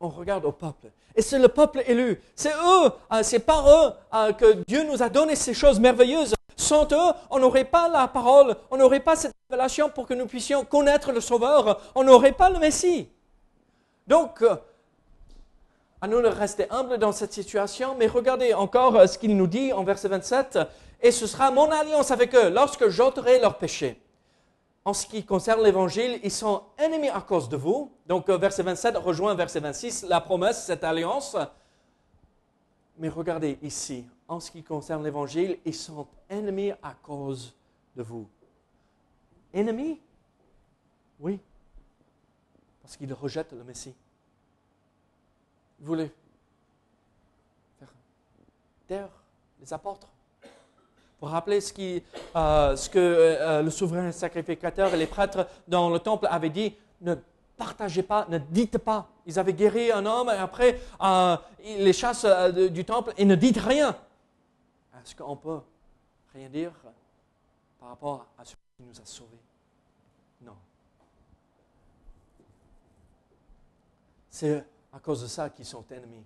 [0.00, 0.90] on regarde au peuple.
[1.14, 2.20] Et c'est le peuple élu.
[2.36, 6.34] C'est eux, euh, c'est par eux euh, que Dieu nous a donné ces choses merveilleuses.
[6.56, 10.26] Sans eux, on n'aurait pas la parole, on n'aurait pas cette révélation pour que nous
[10.26, 13.08] puissions connaître le Sauveur, on n'aurait pas le Messie.
[14.06, 14.56] Donc, euh,
[16.00, 19.72] à nous de rester humbles dans cette situation, mais regardez encore ce qu'il nous dit
[19.72, 20.58] en verset 27,
[21.00, 24.00] et ce sera mon alliance avec eux lorsque j'ôterai leurs péchés
[24.88, 27.92] en ce qui concerne l'évangile, ils sont ennemis à cause de vous.
[28.06, 31.36] Donc, euh, verset 27 rejoint verset 26, la promesse, cette alliance.
[32.96, 37.54] Mais regardez ici, en ce qui concerne l'évangile, ils sont ennemis à cause
[37.96, 38.26] de vous.
[39.52, 40.00] Ennemis?
[41.20, 41.38] Oui.
[42.80, 43.94] Parce qu'ils rejettent le Messie.
[45.80, 46.10] Vous voulez
[47.78, 47.92] faire
[48.86, 49.10] taire
[49.60, 50.08] les apôtres?
[51.18, 51.72] Pour rappeler ce,
[52.36, 57.14] euh, que euh, le souverain sacrificateur et les prêtres dans le temple avaient dit, ne
[57.56, 59.08] partagez pas, ne dites pas.
[59.26, 63.34] Ils avaient guéri un homme et après, euh, ils les chassent du temple et ne
[63.34, 63.96] dites rien.
[65.02, 65.60] Est-ce qu'on peut
[66.34, 66.72] rien dire
[67.80, 69.40] par rapport à ce qui nous a sauvés?
[70.42, 70.56] Non.
[74.30, 76.24] C'est à cause de ça qu'ils sont ennemis.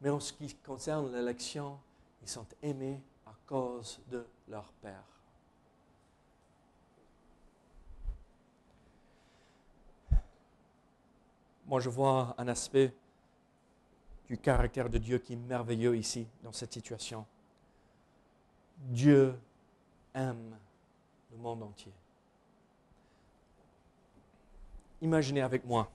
[0.00, 1.78] Mais en ce qui concerne l'élection,
[2.22, 3.00] ils sont aimés
[3.46, 5.04] cause de leur Père.
[11.66, 12.94] Moi, je vois un aspect
[14.28, 17.26] du caractère de Dieu qui est merveilleux ici, dans cette situation.
[18.78, 19.38] Dieu
[20.14, 20.56] aime
[21.32, 21.92] le monde entier.
[25.00, 25.90] Imaginez avec moi.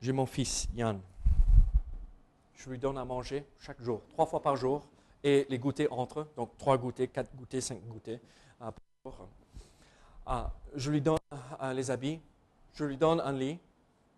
[0.00, 1.00] J'ai mon fils, Yann
[2.56, 4.86] je lui donne à manger chaque jour, trois fois par jour,
[5.22, 8.20] et les goûters entre, donc trois goûters, quatre goûters, cinq goûters
[8.62, 8.70] euh,
[9.02, 9.28] par jour.
[10.26, 11.18] Ah, je lui donne
[11.74, 12.20] les habits,
[12.72, 13.58] je lui donne un lit.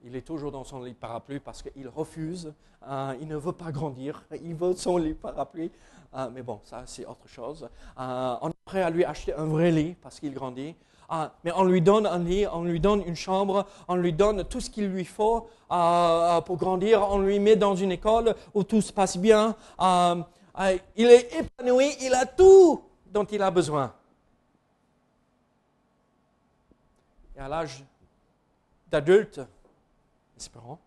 [0.05, 2.53] Il est toujours dans son lit parapluie parce qu'il refuse,
[2.87, 5.71] euh, il ne veut pas grandir, il veut son lit parapluie.
[6.33, 7.69] mais bon, ça c'est autre chose.
[7.97, 10.77] on est prêt à lui acheter un vrai lit parce qu'il grandit.
[11.09, 14.45] Ah, mais on lui donne un lit, on lui donne une chambre, on lui donne
[14.45, 18.65] tout ce qu'il lui faut euh, pour grandir, on lui met dans une école où
[18.65, 19.55] tout se passe bien.
[19.79, 23.95] Il est épanoui, il a tout dont il a besoin.
[27.37, 27.85] Et à l'âge
[28.91, 29.41] d'adulte,
[30.37, 30.79] espérons,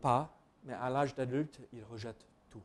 [0.00, 0.28] pas,
[0.64, 2.62] mais à l'âge d'adulte, il rejette tout.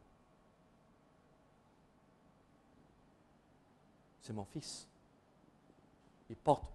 [4.22, 4.88] C'est mon fils
[6.34, 6.66] il porte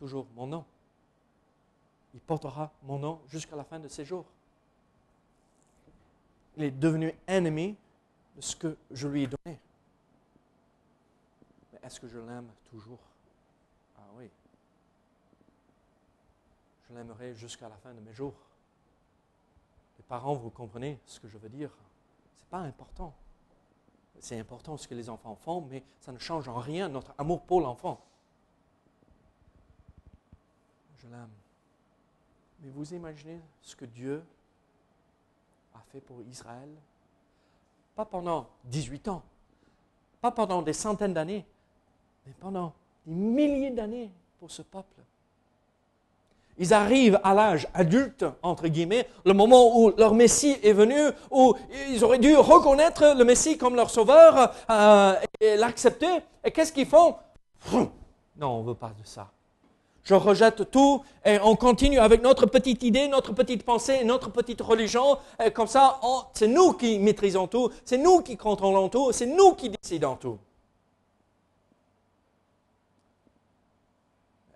[0.00, 0.64] toujours mon nom.
[2.12, 4.24] Il portera mon nom jusqu'à la fin de ses jours.
[6.56, 7.76] Il est devenu ennemi
[8.34, 9.60] de ce que je lui ai donné.
[11.72, 12.98] Mais est-ce que je l'aime toujours?
[13.96, 14.28] Ah oui.
[16.88, 18.34] Je l'aimerai jusqu'à la fin de mes jours.
[19.98, 21.70] Les parents, vous comprenez ce que je veux dire.
[21.70, 23.14] Ce n'est pas important.
[24.18, 27.42] C'est important ce que les enfants font, mais ça ne change en rien notre amour
[27.42, 28.00] pour l'enfant.
[32.62, 34.22] Mais vous imaginez ce que Dieu
[35.74, 36.68] a fait pour Israël?
[37.94, 39.22] Pas pendant 18 ans,
[40.20, 41.46] pas pendant des centaines d'années,
[42.26, 42.72] mais pendant
[43.06, 45.00] des milliers d'années pour ce peuple.
[46.58, 50.98] Ils arrivent à l'âge adulte, entre guillemets, le moment où leur Messie est venu,
[51.30, 51.54] où
[51.90, 56.20] ils auraient dû reconnaître le Messie comme leur sauveur euh, et l'accepter.
[56.42, 57.16] Et qu'est-ce qu'ils font?
[58.38, 59.30] Non, on ne veut pas de ça
[60.06, 64.60] je rejette tout et on continue avec notre petite idée, notre petite pensée, notre petite
[64.60, 65.18] religion.
[65.44, 66.00] Et comme ça,
[66.32, 70.38] c'est nous qui maîtrisons tout, c'est nous qui contrôlons tout, c'est nous qui décidons tout.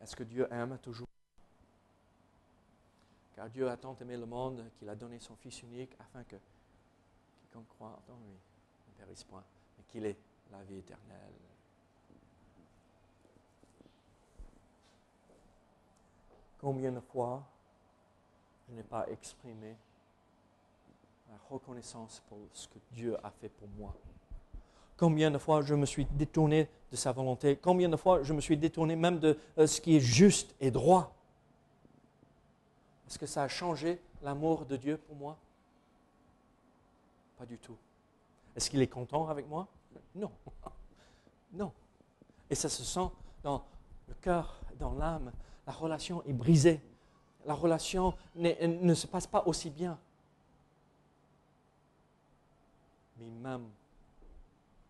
[0.01, 1.09] Est-ce que Dieu aime toujours?
[3.35, 6.37] Car Dieu a tant aimé le monde qu'il a donné son Fils unique afin que
[7.41, 8.39] quiconque croit en lui
[8.89, 9.43] ne périsse point,
[9.77, 10.17] mais qu'il ait
[10.53, 11.50] la vie éternelle.
[16.61, 17.43] Combien de fois
[18.69, 19.77] je n'ai pas exprimé
[21.29, 23.95] la reconnaissance pour ce que Dieu a fait pour moi
[24.97, 28.41] Combien de fois je me suis détourné de sa volonté Combien de fois je me
[28.43, 31.15] suis détourné même de euh, ce qui est juste et droit
[33.09, 35.39] Est-ce que ça a changé l'amour de Dieu pour moi?
[37.39, 37.77] Pas du tout.
[38.55, 39.67] Est-ce qu'il est content avec moi?
[40.15, 40.31] Non.
[41.53, 41.73] Non.
[42.49, 43.09] Et ça se sent
[43.43, 43.65] dans
[44.07, 45.33] le cœur, dans l'âme.
[45.71, 46.81] La relation est brisée.
[47.47, 49.97] La relation ne se passe pas aussi bien.
[53.17, 53.71] Mais il m'aime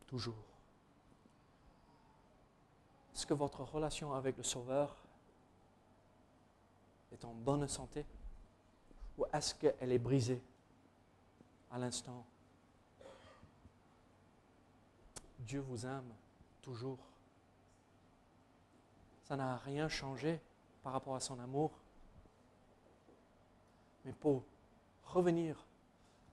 [0.06, 0.42] toujours.
[3.14, 4.96] Est-ce que votre relation avec le Sauveur
[7.12, 8.06] est en bonne santé?
[9.18, 10.42] Ou est-ce qu'elle est brisée
[11.70, 12.24] à l'instant?
[15.40, 16.10] Dieu vous aime
[16.62, 16.98] toujours.
[19.24, 20.40] Ça n'a rien changé
[20.82, 21.70] par rapport à son amour.
[24.04, 24.42] Mais pour
[25.04, 25.56] revenir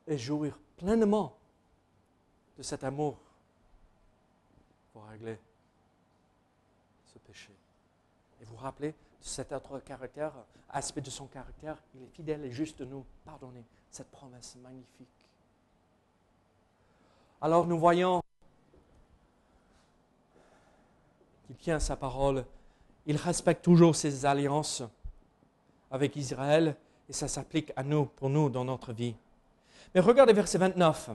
[0.07, 1.35] et jouir pleinement
[2.57, 3.17] de cet amour,
[4.93, 5.37] pour régler
[7.13, 7.51] ce péché.
[8.41, 10.33] Et vous rappelez cet autre caractère,
[10.69, 13.63] aspect de son caractère, il est fidèle et juste de nous pardonner.
[13.89, 15.07] Cette promesse magnifique.
[17.41, 18.21] Alors nous voyons
[21.45, 22.45] qu'il tient sa parole.
[23.07, 24.83] Il respecte toujours ses alliances
[25.89, 26.75] avec Israël
[27.09, 29.15] et ça s'applique à nous, pour nous, dans notre vie.
[29.95, 31.11] Mais regardez verset 29.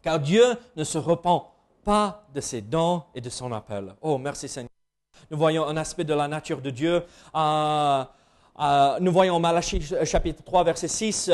[0.00, 0.44] Car Dieu
[0.76, 1.50] ne se repent
[1.84, 3.94] pas de ses dons et de son appel.
[4.00, 4.70] Oh, merci Seigneur.
[5.28, 7.02] Nous voyons un aspect de la nature de Dieu.
[7.34, 8.04] Euh,
[8.60, 11.32] euh, nous voyons Malachie chapitre 3, verset 6.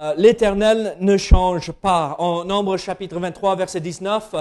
[0.00, 2.16] Euh, L'Éternel ne change pas.
[2.18, 4.34] En Nombre chapitre 23, verset 19,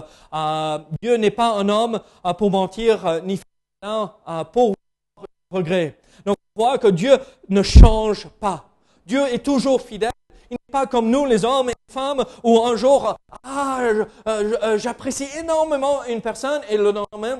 [1.01, 1.99] Dieu n'est pas un homme
[2.38, 3.39] pour mentir, ni
[4.53, 4.73] pour
[6.26, 7.18] Donc on voit que Dieu
[7.50, 8.65] ne change pas.
[9.06, 10.12] Dieu est toujours fidèle.
[10.50, 13.80] Il n'est pas comme nous, les hommes et les femmes, où un jour, ah,
[14.76, 17.39] j'apprécie énormément une personne et le lendemain,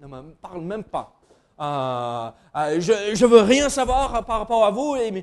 [0.00, 1.16] ne me parle même pas.
[1.58, 4.94] Euh, euh, je veux rien savoir par rapport à vous.
[4.96, 5.22] Euh,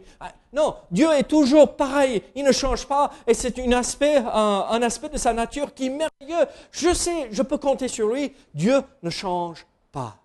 [0.51, 2.23] non, Dieu est toujours pareil.
[2.35, 3.11] Il ne change pas.
[3.27, 6.47] Et c'est un aspect, un aspect de sa nature qui est merveilleux.
[6.71, 8.33] Je sais, je peux compter sur lui.
[8.53, 10.15] Dieu ne change pas.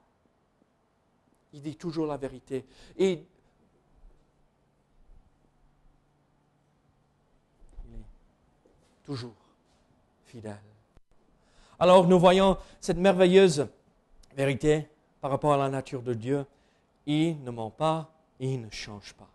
[1.52, 2.64] Il dit toujours la vérité.
[2.96, 3.26] Il est
[9.04, 9.34] toujours
[10.26, 10.60] fidèle.
[11.78, 13.66] Alors nous voyons cette merveilleuse
[14.36, 14.88] vérité
[15.20, 16.44] par rapport à la nature de Dieu,
[17.06, 19.28] il ne ment pas, il ne change pas.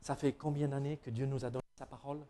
[0.00, 2.20] Ça fait combien d'années que Dieu nous a donné sa parole?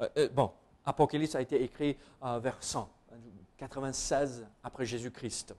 [0.00, 0.52] Euh, euh, Bon,
[0.84, 2.88] Apocalypse a été écrit euh, vers 100,
[3.58, 5.54] 96 après Jésus-Christ.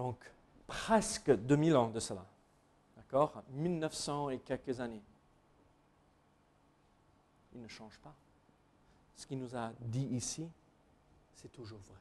[0.00, 0.16] Donc,
[0.66, 2.24] presque 2000 ans de cela.
[2.96, 3.42] D'accord?
[3.50, 5.02] 1900 et quelques années.
[7.54, 8.14] Il ne change pas.
[9.14, 10.48] Ce qu'il nous a dit ici,
[11.34, 12.00] c'est toujours vrai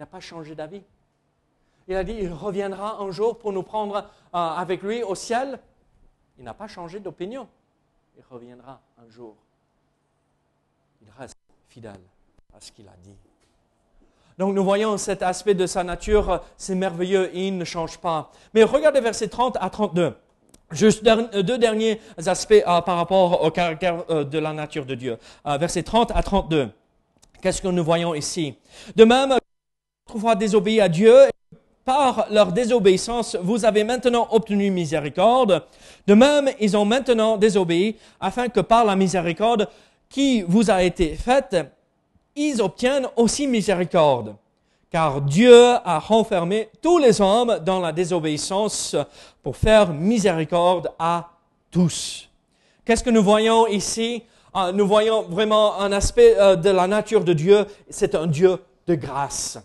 [0.00, 0.82] n'a pas changé d'avis.
[1.86, 4.02] Il a dit, il reviendra un jour pour nous prendre euh,
[4.32, 5.60] avec lui au ciel.
[6.38, 7.48] Il n'a pas changé d'opinion.
[8.16, 9.36] Il reviendra un jour.
[11.02, 11.36] Il reste
[11.68, 12.00] fidèle
[12.54, 13.16] à ce qu'il a dit.
[14.40, 18.32] Donc nous voyons cet aspect de sa nature, c'est merveilleux, il ne change pas.
[18.54, 20.14] Mais regardez versets 30 à 32.
[20.70, 25.18] Juste deux derniers aspects euh, par rapport au caractère euh, de la nature de Dieu.
[25.44, 26.70] versets 30 à 32.
[27.42, 28.54] Qu'est-ce que nous voyons ici?
[28.96, 29.36] De même,
[30.08, 31.14] autrefois désobéi à Dieu,
[31.84, 35.64] par leur désobéissance, vous avez maintenant obtenu miséricorde.
[36.06, 39.68] De même, ils ont maintenant désobéi, afin que par la miséricorde
[40.08, 41.56] qui vous a été faite,
[42.48, 44.34] ils obtiennent aussi miséricorde.
[44.90, 48.96] Car Dieu a renfermé tous les hommes dans la désobéissance
[49.42, 51.28] pour faire miséricorde à
[51.70, 52.28] tous.
[52.84, 54.24] Qu'est-ce que nous voyons ici?
[54.52, 57.66] Ah, Nous voyons vraiment un aspect euh, de la nature de Dieu.
[57.88, 59.58] C'est un Dieu de grâce.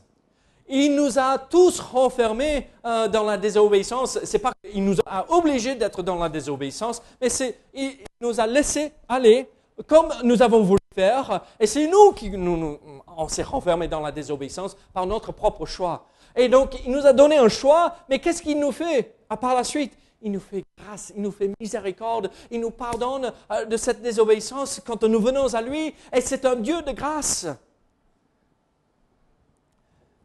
[0.67, 4.19] Il nous a tous renfermés euh, dans la désobéissance.
[4.23, 8.45] C'est pas qu'il nous a obligés d'être dans la désobéissance, mais c'est il nous a
[8.45, 9.47] laissé aller
[9.87, 11.43] comme nous avons voulu faire.
[11.59, 12.79] Et c'est nous qui nous,
[13.17, 16.07] on s'est renfermés dans la désobéissance par notre propre choix.
[16.35, 19.15] Et donc il nous a donné un choix, mais qu'est-ce qu'il nous fait?
[19.29, 19.93] À par la suite
[20.25, 24.81] il nous fait grâce, il nous fait miséricorde, il nous pardonne euh, de cette désobéissance
[24.83, 27.45] quand nous venons à lui, et c'est un Dieu de grâce.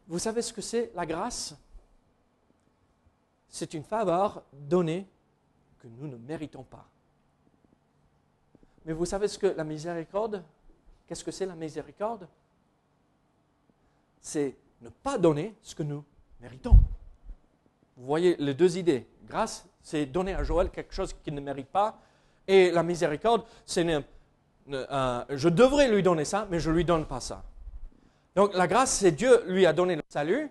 [0.07, 1.55] Vous savez ce que c'est la grâce?
[3.47, 5.05] C'est une faveur donnée
[5.79, 6.90] que nous ne méritons pas.
[8.85, 10.43] Mais vous savez ce que la miséricorde
[11.11, 12.25] Qu'est-ce que c'est la miséricorde?
[14.21, 16.05] C'est ne pas donner ce que nous
[16.39, 16.77] méritons.
[17.97, 19.05] Vous voyez les deux idées.
[19.27, 21.99] Grâce, c'est donner à Joël quelque chose qu'il ne mérite pas.
[22.47, 23.85] Et la miséricorde, c'est
[24.69, 27.43] euh, je devrais lui donner ça, mais je ne lui donne pas ça.
[28.33, 30.49] Donc la grâce, c'est Dieu lui a donné le salut,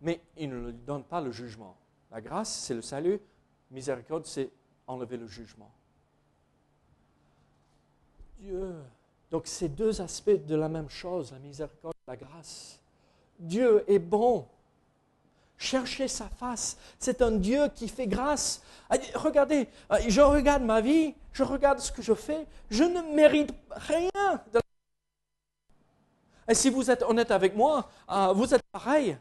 [0.00, 1.76] mais il ne lui donne pas le jugement.
[2.10, 3.20] La grâce, c'est le salut.
[3.70, 4.50] Miséricorde, c'est
[4.86, 5.70] enlever le jugement.
[8.38, 8.74] Dieu.
[9.30, 12.78] Donc, c'est deux aspects de la même chose, la miséricorde et la grâce.
[13.38, 14.46] Dieu est bon.
[15.58, 16.76] Cherchez sa face.
[16.98, 18.62] C'est un Dieu qui fait grâce.
[18.90, 23.14] Ah, regardez, ah, je regarde ma vie, je regarde ce que je fais, je ne
[23.14, 24.10] mérite rien.
[26.48, 29.18] Et si vous êtes honnête avec moi, ah, vous êtes pareil.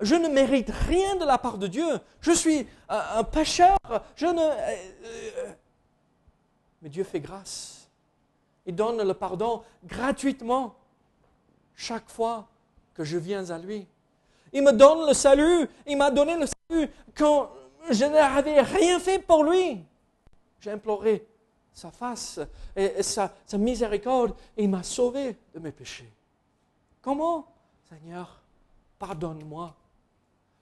[0.00, 1.86] Je ne mérite rien de la part de Dieu.
[2.20, 3.78] Je suis un pécheur.
[4.14, 4.40] Je ne.
[4.40, 5.52] Euh, euh,
[6.82, 7.75] mais Dieu fait grâce.
[8.66, 10.74] Il donne le pardon gratuitement
[11.74, 12.48] chaque fois
[12.94, 13.86] que je viens à lui.
[14.52, 15.68] Il me donne le salut.
[15.86, 17.50] Il m'a donné le salut quand
[17.90, 19.84] je n'avais rien fait pour lui.
[20.60, 21.26] J'ai imploré
[21.72, 22.40] sa face
[22.74, 26.10] et sa, miséricorde il m'a sauvé de mes péchés.
[27.02, 27.46] Comment?
[27.88, 28.40] Seigneur,
[28.98, 29.74] pardonne-moi.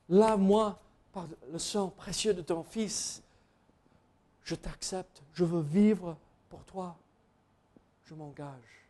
[0.09, 0.79] Lave-moi
[1.13, 3.23] par le sang précieux de ton Fils.
[4.43, 5.23] Je t'accepte.
[5.33, 6.17] Je veux vivre
[6.51, 6.97] pour toi.
[8.05, 8.85] Je m'engage.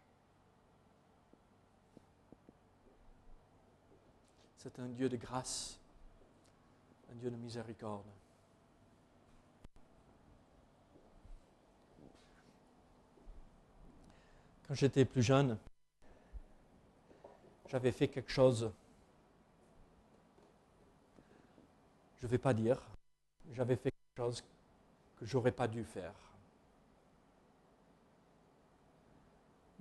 [4.57, 5.79] C'est un Dieu de grâce,
[7.13, 8.07] un Dieu de miséricorde.
[14.67, 15.59] Quand j'étais plus jeune,
[17.69, 18.73] j'avais fait quelque chose,
[22.21, 22.81] je ne vais pas dire,
[23.53, 24.43] j'avais fait quelque chose
[25.19, 26.15] que j'aurais pas dû faire.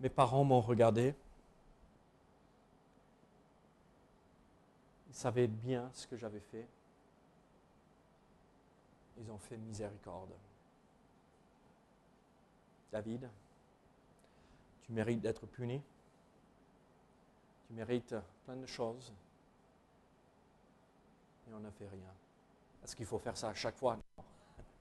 [0.03, 1.15] Mes parents m'ont regardé
[5.07, 6.67] Ils savaient bien ce que j'avais fait.
[9.17, 10.33] Ils ont fait miséricorde.
[12.91, 13.29] David,
[14.81, 15.81] tu mérites d'être puni.
[17.67, 19.13] Tu mérites plein de choses.
[21.47, 22.13] Et on n'a fait rien.
[22.83, 23.97] Est-ce qu'il faut faire ça à chaque fois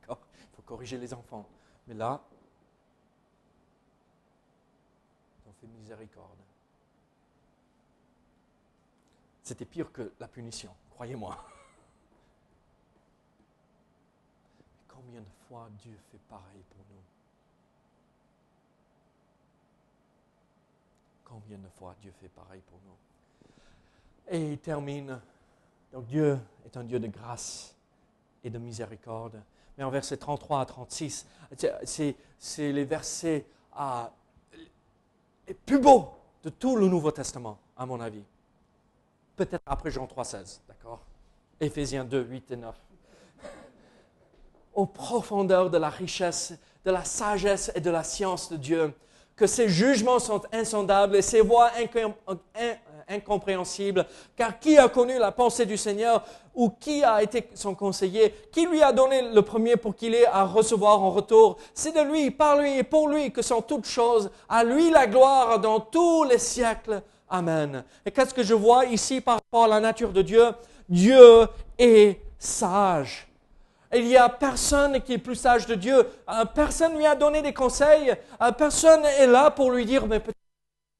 [0.08, 0.16] Il
[0.56, 1.46] faut corriger les enfants.
[1.86, 2.20] Mais là,
[5.44, 6.38] ils ont miséricorde.
[9.42, 11.36] C'était pire que la punition, croyez-moi.
[14.88, 17.02] Combien de fois Dieu fait pareil pour nous?
[21.24, 22.96] Combien de fois Dieu fait pareil pour nous?
[24.28, 25.20] Et il termine.
[25.92, 27.74] Donc Dieu est un Dieu de grâce
[28.44, 29.42] et de miséricorde.
[29.76, 31.26] Mais en versets 33 à 36,
[31.84, 34.12] c'est les versets ah,
[35.48, 36.10] les plus beaux
[36.42, 38.24] de tout le Nouveau Testament, à mon avis
[39.36, 41.00] peut-être après Jean 3,16, d'accord?
[41.60, 42.74] Éphésiens 2, 8 et 9.
[44.74, 48.94] Aux profondeurs de la richesse, de la sagesse et de la science de Dieu,
[49.36, 51.70] que ses jugements sont insondables et ses voies
[53.08, 56.24] incompréhensibles, car qui a connu la pensée du Seigneur
[56.54, 60.26] ou qui a été son conseiller, qui lui a donné le premier pour qu'il ait
[60.26, 61.56] à recevoir en retour?
[61.74, 65.06] C'est de lui, par lui et pour lui que sont toutes choses, à lui la
[65.06, 67.02] gloire dans tous les siècles.
[67.28, 67.82] Amen.
[68.04, 70.50] Et qu'est-ce que je vois ici par rapport à la nature de Dieu?
[70.88, 71.46] Dieu
[71.78, 73.28] est sage.
[73.94, 75.96] Il n'y a personne qui est plus sage de Dieu.
[75.96, 78.14] Euh, personne lui a donné des conseils.
[78.40, 80.36] Euh, personne est là pour lui dire, mais peut-être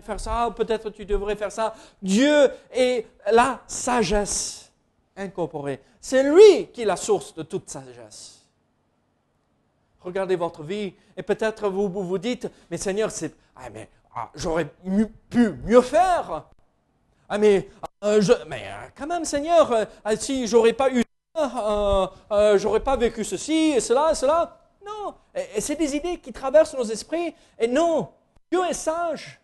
[0.03, 1.75] faire ça, ou peut-être tu devrais faire ça.
[2.01, 4.71] Dieu est la sagesse
[5.17, 5.81] incorporée.
[6.01, 8.43] C'est lui qui est la source de toute sagesse.
[10.01, 13.11] Regardez votre vie et peut-être vous vous, dites, mais Seigneur,
[13.57, 13.69] ah,
[14.15, 14.67] ah, j'aurais
[15.31, 16.45] pu mieux faire.
[17.29, 17.69] Ah, mais,
[18.97, 19.87] quand même, Seigneur,
[20.17, 21.03] si j'aurais pas eu
[21.35, 22.13] ça,
[22.57, 24.59] j'aurais pas vécu ceci et cela et cela.
[24.85, 27.35] Non, et, c'est des idées qui traversent nos esprits.
[27.59, 28.09] Et non,
[28.51, 29.41] Dieu est sage.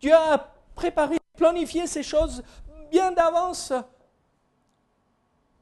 [0.00, 0.38] Dieu a
[0.74, 2.42] préparé, planifié ces choses
[2.90, 3.72] bien d'avance.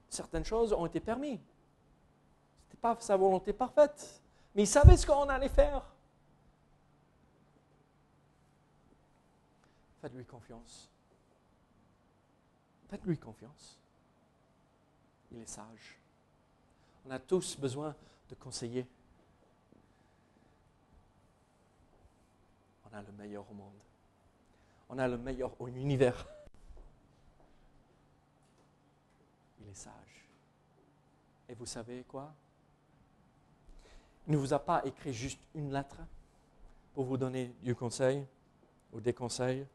[0.09, 1.39] Certaines choses ont été permises.
[1.39, 4.21] Ce n'était pas sa volonté parfaite.
[4.55, 5.83] Mais il savait ce qu'on allait faire.
[10.03, 10.91] Faites-lui confiance.
[12.91, 13.79] Faites-lui confiance.
[15.31, 15.99] Il est sage.
[17.07, 17.95] On a tous besoin
[18.29, 18.87] de conseillers.
[22.85, 23.73] On a le meilleur au monde.
[24.95, 26.29] On a le meilleur au univers.
[29.59, 30.29] Il est sage.
[31.49, 32.31] Et vous savez quoi?
[34.27, 35.97] Il ne vous a pas écrit juste une lettre
[36.93, 38.27] pour vous donner du conseil
[38.93, 39.67] ou des conseils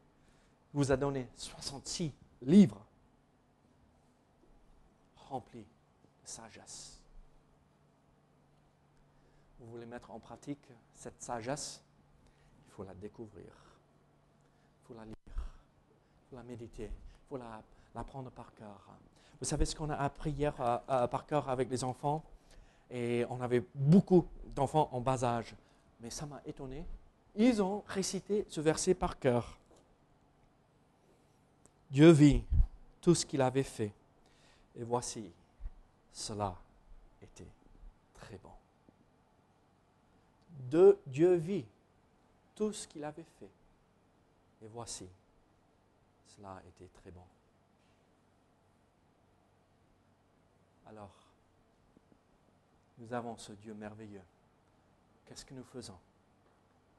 [0.72, 2.12] vous a donné 66
[2.42, 2.86] livres
[5.16, 5.66] remplis
[6.22, 7.00] de sagesse.
[9.58, 11.82] Vous voulez mettre en pratique cette sagesse?
[12.68, 13.67] Il faut la découvrir.
[14.88, 15.14] Faut la lire.
[15.26, 17.62] Il faut la méditer, il faut la,
[17.94, 18.88] la prendre par cœur.
[19.38, 22.24] Vous savez ce qu'on a appris hier euh, euh, par cœur avec les enfants?
[22.90, 25.54] Et on avait beaucoup d'enfants en bas âge.
[26.00, 26.84] Mais ça m'a étonné.
[27.36, 29.58] Ils ont récité ce verset par cœur.
[31.90, 32.42] Dieu vit
[33.02, 33.92] tout ce qu'il avait fait.
[34.74, 35.30] Et voici,
[36.12, 36.56] cela
[37.22, 37.46] était
[38.14, 38.52] très bon.
[40.70, 41.66] De Dieu vit
[42.54, 43.50] tout ce qu'il avait fait.
[44.62, 45.08] Et voici,
[46.26, 47.24] cela était très bon.
[50.86, 51.14] Alors,
[52.98, 54.22] nous avons ce Dieu merveilleux.
[55.26, 55.98] Qu'est-ce que nous faisons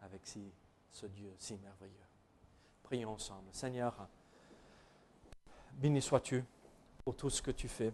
[0.02, 1.94] avec ce Dieu si merveilleux?
[2.84, 3.50] Prions ensemble.
[3.52, 4.08] Seigneur,
[5.74, 6.44] béni sois-tu
[7.04, 7.92] pour tout ce que tu fais.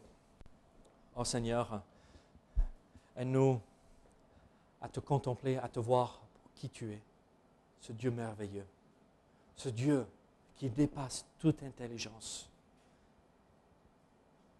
[1.15, 1.81] Oh Seigneur,
[3.15, 3.61] aide-nous
[4.81, 7.01] à te contempler, à te voir pour qui tu es,
[7.79, 8.67] ce Dieu merveilleux,
[9.55, 10.05] ce Dieu
[10.55, 12.49] qui dépasse toute intelligence.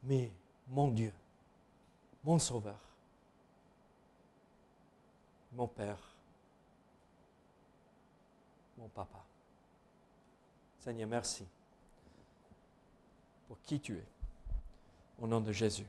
[0.03, 0.31] Mais
[0.67, 1.13] mon Dieu,
[2.23, 2.79] mon Sauveur,
[5.53, 5.99] mon Père,
[8.77, 9.23] mon Papa.
[10.79, 11.45] Seigneur, merci
[13.47, 14.05] pour qui tu es.
[15.19, 15.87] Au nom de Jésus.